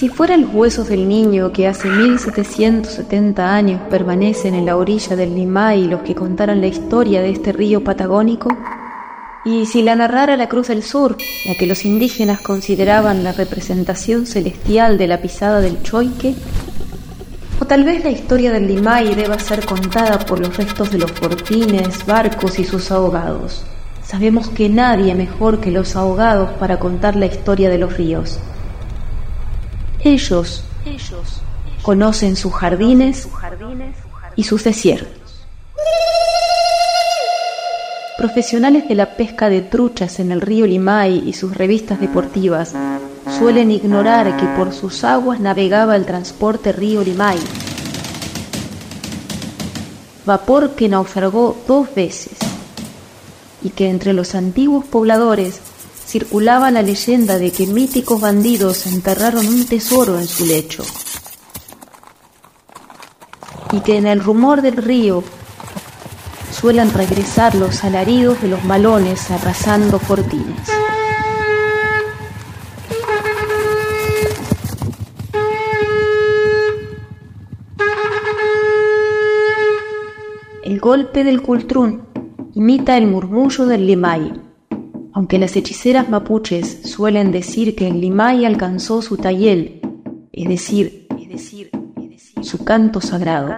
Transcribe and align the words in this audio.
si 0.00 0.08
fueran 0.08 0.48
huesos 0.54 0.88
del 0.88 1.06
niño 1.06 1.52
que 1.52 1.68
hace 1.68 1.86
1770 1.86 3.54
años 3.54 3.82
permanecen 3.90 4.54
en 4.54 4.64
la 4.64 4.78
orilla 4.78 5.14
del 5.14 5.34
Limay 5.34 5.88
los 5.88 6.00
que 6.00 6.14
contaran 6.14 6.62
la 6.62 6.68
historia 6.68 7.20
de 7.20 7.28
este 7.28 7.52
río 7.52 7.84
patagónico, 7.84 8.48
y 9.44 9.66
si 9.66 9.82
la 9.82 9.96
narrara 9.96 10.38
la 10.38 10.48
Cruz 10.48 10.68
del 10.68 10.82
Sur, 10.82 11.18
la 11.46 11.54
que 11.54 11.66
los 11.66 11.84
indígenas 11.84 12.40
consideraban 12.40 13.22
la 13.22 13.32
representación 13.32 14.24
celestial 14.24 14.96
de 14.96 15.06
la 15.06 15.20
pisada 15.20 15.60
del 15.60 15.82
Choique, 15.82 16.34
o 17.60 17.66
tal 17.66 17.84
vez 17.84 18.02
la 18.02 18.10
historia 18.10 18.52
del 18.52 18.68
Limay 18.68 19.14
deba 19.14 19.38
ser 19.38 19.66
contada 19.66 20.18
por 20.20 20.40
los 20.40 20.56
restos 20.56 20.90
de 20.92 20.98
los 20.98 21.12
fortines, 21.12 22.06
barcos 22.06 22.58
y 22.58 22.64
sus 22.64 22.90
ahogados. 22.90 23.66
Sabemos 24.02 24.48
que 24.48 24.70
nadie 24.70 25.14
mejor 25.14 25.60
que 25.60 25.70
los 25.70 25.94
ahogados 25.94 26.52
para 26.52 26.78
contar 26.78 27.16
la 27.16 27.26
historia 27.26 27.68
de 27.68 27.76
los 27.76 27.98
ríos. 27.98 28.40
Ellos, 30.02 30.64
conocen 31.82 32.36
sus 32.36 32.52
jardines 32.54 33.28
y 34.34 34.44
sus 34.44 34.64
desiertos. 34.64 35.44
Profesionales 38.16 38.88
de 38.88 38.94
la 38.94 39.16
pesca 39.16 39.48
de 39.48 39.60
truchas 39.60 40.18
en 40.20 40.32
el 40.32 40.40
río 40.40 40.66
Limay 40.66 41.28
y 41.28 41.32
sus 41.34 41.54
revistas 41.54 42.00
deportivas 42.00 42.74
suelen 43.38 43.70
ignorar 43.70 44.36
que 44.36 44.46
por 44.56 44.72
sus 44.72 45.04
aguas 45.04 45.40
navegaba 45.40 45.96
el 45.96 46.06
transporte 46.06 46.72
río 46.72 47.02
Limay, 47.02 47.38
vapor 50.24 50.70
que 50.74 50.88
naufragó 50.88 51.56
dos 51.66 51.94
veces 51.94 52.36
y 53.62 53.70
que 53.70 53.88
entre 53.90 54.12
los 54.14 54.34
antiguos 54.34 54.84
pobladores 54.86 55.60
circulaba 56.10 56.72
la 56.72 56.82
leyenda 56.82 57.38
de 57.38 57.52
que 57.52 57.68
míticos 57.68 58.20
bandidos 58.20 58.84
enterraron 58.88 59.46
un 59.46 59.64
tesoro 59.64 60.18
en 60.18 60.26
su 60.26 60.44
lecho 60.44 60.82
y 63.70 63.78
que 63.78 63.96
en 63.96 64.08
el 64.08 64.18
rumor 64.18 64.60
del 64.60 64.76
río 64.76 65.22
suelen 66.50 66.92
regresar 66.92 67.54
los 67.54 67.84
alaridos 67.84 68.42
de 68.42 68.48
los 68.48 68.64
malones 68.64 69.30
arrasando 69.30 70.00
fortines. 70.00 70.68
El 80.64 80.80
golpe 80.80 81.22
del 81.22 81.40
cultrún 81.40 82.02
imita 82.54 82.96
el 82.96 83.06
murmullo 83.06 83.66
del 83.66 83.86
limay, 83.86 84.49
aunque 85.20 85.38
las 85.38 85.54
hechiceras 85.54 86.08
mapuches 86.08 86.80
suelen 86.84 87.30
decir 87.30 87.76
que 87.76 87.86
el 87.86 88.00
limay 88.00 88.46
alcanzó 88.46 89.02
su 89.02 89.18
tayel, 89.18 89.82
es 90.32 90.48
decir, 90.48 91.08
es 91.20 91.28
decir, 91.28 91.70
su 92.40 92.64
canto 92.64 93.02
sagrado. 93.02 93.54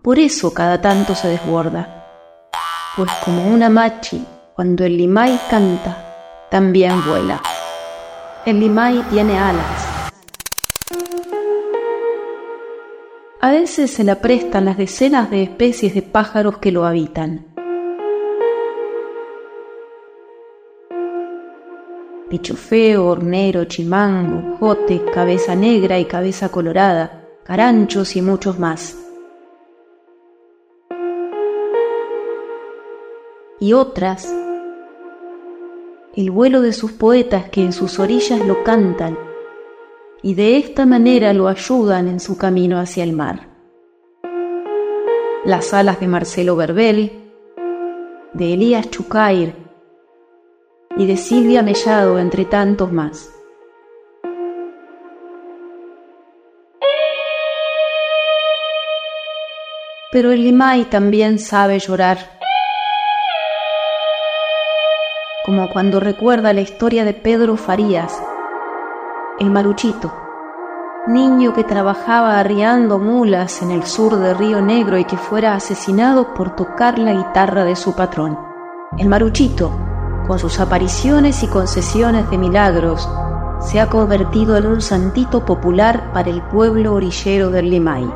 Por 0.00 0.18
eso 0.18 0.54
cada 0.54 0.80
tanto 0.80 1.14
se 1.14 1.28
desborda, 1.28 2.06
pues 2.96 3.10
como 3.22 3.46
una 3.46 3.68
machi, 3.68 4.24
cuando 4.56 4.86
el 4.86 4.96
limay 4.96 5.38
canta, 5.50 6.46
también 6.50 7.06
vuela. 7.06 7.42
El 8.46 8.58
limay 8.58 9.02
tiene 9.10 9.38
alas. 9.38 10.08
A 13.42 13.50
veces 13.50 13.90
se 13.90 14.02
le 14.02 14.16
prestan 14.16 14.64
las 14.64 14.78
decenas 14.78 15.30
de 15.30 15.42
especies 15.42 15.94
de 15.94 16.00
pájaros 16.00 16.56
que 16.56 16.72
lo 16.72 16.86
habitan. 16.86 17.53
Pichufeo, 22.34 23.06
hornero, 23.06 23.64
chimango, 23.66 24.56
jote, 24.58 25.04
cabeza 25.14 25.54
negra 25.54 26.00
y 26.00 26.06
cabeza 26.06 26.48
colorada, 26.48 27.28
caranchos 27.44 28.16
y 28.16 28.22
muchos 28.22 28.58
más. 28.58 28.98
y 33.60 33.72
otras 33.72 34.34
el 36.16 36.32
vuelo 36.32 36.60
de 36.60 36.72
sus 36.72 36.90
poetas 36.90 37.50
que 37.50 37.62
en 37.62 37.72
sus 37.72 38.00
orillas 38.00 38.44
lo 38.44 38.64
cantan 38.64 39.16
y 40.20 40.34
de 40.34 40.56
esta 40.56 40.86
manera 40.86 41.32
lo 41.32 41.46
ayudan 41.46 42.08
en 42.08 42.18
su 42.18 42.36
camino 42.36 42.80
hacia 42.80 43.04
el 43.04 43.12
mar. 43.12 43.48
Las 45.44 45.72
alas 45.72 46.00
de 46.00 46.08
Marcelo 46.08 46.56
Verbel, 46.56 47.12
de 48.32 48.54
Elías 48.54 48.90
Chucair 48.90 49.63
y 50.96 51.06
de 51.06 51.16
Silvia 51.16 51.62
Mellado, 51.62 52.18
entre 52.18 52.44
tantos 52.44 52.92
más. 52.92 53.30
Pero 60.12 60.30
el 60.30 60.44
Limay 60.44 60.84
también 60.84 61.38
sabe 61.38 61.78
llorar 61.80 62.34
como 65.44 65.68
cuando 65.68 66.00
recuerda 66.00 66.54
la 66.54 66.62
historia 66.62 67.04
de 67.04 67.12
Pedro 67.12 67.58
Farías, 67.58 68.18
el 69.38 69.50
maruchito, 69.50 70.10
niño 71.06 71.52
que 71.52 71.64
trabajaba 71.64 72.38
arriando 72.38 72.98
mulas 72.98 73.60
en 73.60 73.70
el 73.70 73.82
sur 73.82 74.16
de 74.16 74.32
Río 74.32 74.62
Negro 74.62 74.96
y 74.96 75.04
que 75.04 75.18
fuera 75.18 75.54
asesinado 75.54 76.32
por 76.32 76.56
tocar 76.56 76.98
la 76.98 77.12
guitarra 77.12 77.64
de 77.64 77.76
su 77.76 77.94
patrón. 77.94 78.38
El 78.96 79.10
maruchito, 79.10 79.70
con 80.26 80.38
sus 80.38 80.60
apariciones 80.60 81.42
y 81.42 81.48
concesiones 81.48 82.30
de 82.30 82.38
milagros, 82.38 83.08
se 83.60 83.80
ha 83.80 83.88
convertido 83.88 84.56
en 84.56 84.66
un 84.66 84.80
santito 84.80 85.44
popular 85.44 86.12
para 86.12 86.30
el 86.30 86.42
pueblo 86.42 86.94
orillero 86.94 87.50
del 87.50 87.70
Limay. 87.70 88.10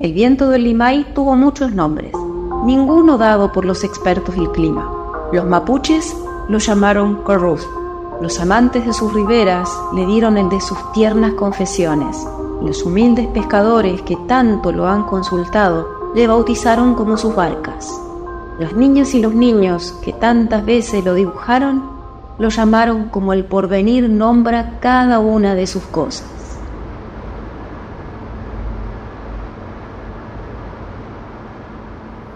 El 0.00 0.12
viento 0.12 0.50
del 0.50 0.64
Limay 0.64 1.14
tuvo 1.14 1.34
muchos 1.34 1.72
nombres, 1.72 2.12
ninguno 2.64 3.16
dado 3.16 3.52
por 3.52 3.64
los 3.64 3.84
expertos 3.84 4.34
del 4.34 4.50
clima. 4.50 4.90
Los 5.32 5.46
mapuches 5.46 6.14
lo 6.48 6.58
llamaron 6.58 7.22
Corruz. 7.22 7.66
Los 8.20 8.38
amantes 8.40 8.86
de 8.86 8.92
sus 8.92 9.12
riberas 9.12 9.68
le 9.92 10.06
dieron 10.06 10.38
el 10.38 10.48
de 10.48 10.60
sus 10.60 10.78
tiernas 10.92 11.34
confesiones. 11.34 12.26
Los 12.62 12.84
humildes 12.84 13.26
pescadores 13.28 14.02
que 14.02 14.16
tanto 14.28 14.72
lo 14.72 14.86
han 14.86 15.04
consultado 15.04 16.12
le 16.14 16.26
bautizaron 16.26 16.94
como 16.94 17.16
sus 17.16 17.34
barcas. 17.34 18.00
Los 18.58 18.74
niños 18.74 19.14
y 19.14 19.20
los 19.20 19.34
niños 19.34 19.92
que 20.04 20.12
tantas 20.12 20.64
veces 20.64 21.04
lo 21.04 21.14
dibujaron 21.14 21.94
lo 22.38 22.48
llamaron 22.48 23.08
como 23.10 23.32
el 23.32 23.44
porvenir 23.44 24.08
nombra 24.08 24.78
cada 24.80 25.18
una 25.18 25.54
de 25.54 25.66
sus 25.66 25.82
cosas. 25.84 26.33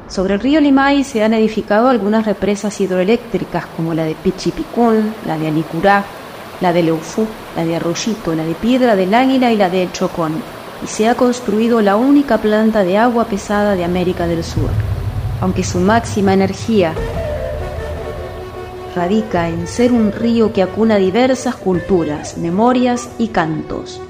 Sobre 0.08 0.34
el 0.34 0.40
río 0.40 0.60
Limay 0.60 1.04
se 1.04 1.22
han 1.22 1.34
edificado 1.34 1.88
algunas 1.88 2.24
represas 2.24 2.80
hidroeléctricas 2.80 3.66
como 3.76 3.92
la 3.92 4.04
de 4.04 4.14
Pichipicún, 4.14 5.14
la 5.26 5.36
de 5.36 5.48
Alicurá, 5.48 6.02
la 6.62 6.72
de 6.72 6.82
Leufú, 6.82 7.26
la 7.54 7.64
de 7.64 7.76
Arroyito, 7.76 8.34
la 8.34 8.44
de 8.44 8.54
Piedra 8.54 8.96
del 8.96 9.12
Águila 9.12 9.52
y 9.52 9.56
la 9.56 9.68
de 9.68 9.86
Chocón, 9.92 10.42
y 10.82 10.86
se 10.86 11.08
ha 11.08 11.14
construido 11.14 11.82
la 11.82 11.96
única 11.96 12.38
planta 12.38 12.84
de 12.84 12.96
agua 12.96 13.26
pesada 13.26 13.74
de 13.74 13.84
América 13.84 14.26
del 14.26 14.42
Sur, 14.42 14.70
aunque 15.42 15.62
su 15.62 15.78
máxima 15.78 16.32
energía 16.32 16.94
radica 18.96 19.48
en 19.48 19.66
ser 19.66 19.92
un 19.92 20.10
río 20.10 20.54
que 20.54 20.62
acuna 20.62 20.96
diversas 20.96 21.54
culturas, 21.54 22.38
memorias 22.38 23.10
y 23.18 23.28
cantos. 23.28 24.00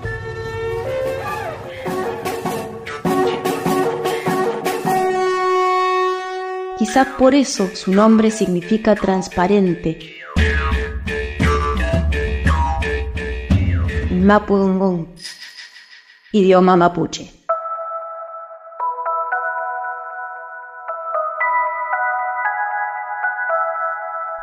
Quizá 6.78 7.16
por 7.18 7.34
eso 7.34 7.68
su 7.74 7.90
nombre 7.90 8.30
significa 8.30 8.94
transparente. 8.94 9.98
Mapudungún, 14.12 15.12
idioma 16.30 16.76
mapuche. 16.76 17.32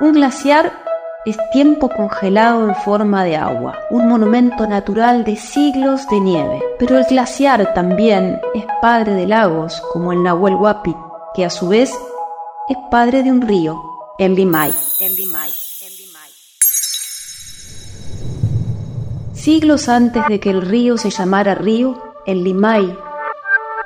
Un 0.01 0.11
glaciar 0.11 0.73
es 1.23 1.37
tiempo 1.51 1.87
congelado 1.87 2.67
en 2.67 2.75
forma 2.75 3.23
de 3.23 3.37
agua, 3.37 3.79
un 3.89 4.09
monumento 4.09 4.67
natural 4.67 5.23
de 5.23 5.37
siglos 5.37 6.05
de 6.09 6.19
nieve. 6.19 6.61
Pero 6.79 6.97
el 6.97 7.05
glaciar 7.05 7.73
también 7.73 8.41
es 8.53 8.65
padre 8.81 9.13
de 9.13 9.25
lagos, 9.25 9.81
como 9.93 10.11
el 10.11 10.21
Nahuel 10.21 10.55
Huapi, 10.55 10.93
que 11.33 11.45
a 11.45 11.49
su 11.49 11.69
vez 11.69 11.97
es 12.67 12.77
padre 12.89 13.21
de 13.21 13.31
un 13.31 13.41
río, 13.41 13.79
el 14.17 14.33
Limay. 14.33 14.73
Siglos 19.33 19.87
antes 19.87 20.23
de 20.27 20.39
que 20.39 20.49
el 20.49 20.61
río 20.61 20.97
se 20.97 21.11
llamara 21.11 21.53
río, 21.53 22.01
el 22.25 22.43
Limay 22.43 22.97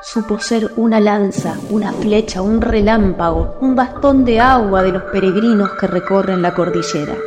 supo 0.01 0.39
ser 0.39 0.71
una 0.77 1.01
lanza, 1.01 1.57
una 1.69 1.91
flecha, 1.91 2.41
un 2.41 2.61
relámpago, 2.61 3.57
un 3.59 3.75
bastón 3.75 4.23
de 4.23 4.39
agua 4.39 4.81
de 4.81 4.93
los 4.93 5.03
peregrinos 5.03 5.71
que 5.79 5.87
recorren 5.87 6.41
la 6.41 6.53
cordillera. 6.53 7.17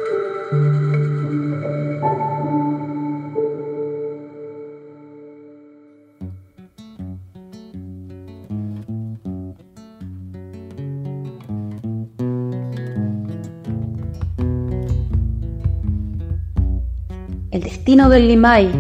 El 17.52 17.60
destino 17.60 18.08
del 18.08 18.28
Limay, 18.28 18.72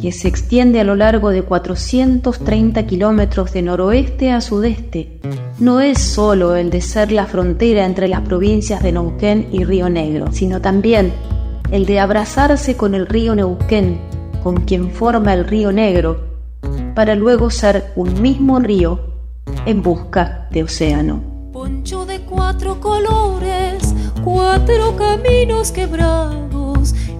que 0.00 0.12
se 0.12 0.28
extiende 0.28 0.78
a 0.78 0.84
lo 0.84 0.94
largo 0.94 1.30
de 1.30 1.42
430 1.42 2.86
kilómetros 2.86 3.52
de 3.52 3.60
noroeste 3.60 4.30
a 4.30 4.40
sudeste, 4.40 5.18
no 5.58 5.80
es 5.80 5.98
solo 5.98 6.54
el 6.54 6.70
de 6.70 6.80
ser 6.80 7.10
la 7.10 7.26
frontera 7.26 7.84
entre 7.84 8.06
las 8.06 8.20
provincias 8.20 8.84
de 8.84 8.92
Neuquén 8.92 9.48
y 9.50 9.64
Río 9.64 9.90
Negro, 9.90 10.30
sino 10.30 10.60
también 10.60 11.12
el 11.72 11.86
de 11.86 11.98
abrazarse 11.98 12.76
con 12.76 12.94
el 12.94 13.08
río 13.08 13.34
Neuquén, 13.34 13.98
con 14.44 14.58
quien 14.60 14.92
forma 14.92 15.34
el 15.34 15.44
río 15.44 15.72
Negro, 15.72 16.20
para 16.94 17.16
luego 17.16 17.50
ser 17.50 17.86
un 17.96 18.22
mismo 18.22 18.60
río 18.60 19.00
en 19.66 19.82
busca 19.82 20.46
de 20.52 20.62
océano. 20.62 21.20
Poncho 21.52 22.06
de 22.06 22.20
cuatro 22.20 22.78
colores, 22.78 23.92
cuatro 24.22 24.94
caminos 24.94 25.72
quebrados 25.72 26.49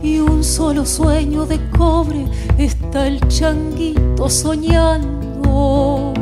y 0.02 0.18
un 0.18 0.42
solo 0.42 0.86
sueño 0.86 1.46
de 1.46 1.58
cobre 1.70 2.26
está 2.58 3.06
el 3.06 3.20
changuito 3.28 4.28
soñando. 4.28 6.14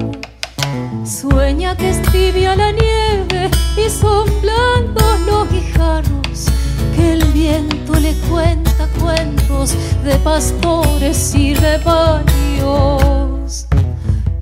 Sueña 1.04 1.76
que 1.76 1.90
es 1.90 2.02
tibia 2.10 2.54
la 2.56 2.72
nieve 2.72 3.50
y 3.76 3.88
son 3.88 4.26
blancos 4.42 5.20
los 5.26 5.50
guijarros, 5.50 6.46
que 6.94 7.12
el 7.14 7.24
viento 7.32 7.94
le 7.94 8.14
cuenta 8.30 8.88
cuentos 9.00 9.74
de 10.04 10.14
pastores 10.16 11.34
y 11.34 11.54
rebaños. 11.54 12.28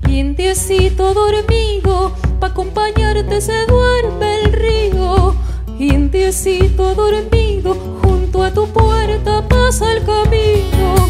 Indiecito 0.07 1.13
dormido, 1.13 2.11
pa' 2.39 2.47
acompañarte 2.47 3.39
se 3.39 3.65
duerme 3.67 4.41
el 4.41 4.53
río. 4.53 5.35
Indiecito 5.79 6.95
dormido, 6.95 7.77
junto 8.37 8.43
a 8.43 8.51
tu 8.51 8.67
puerta 8.71 9.41
pasa 9.47 9.93
el 9.93 10.03
camino, 10.03 11.09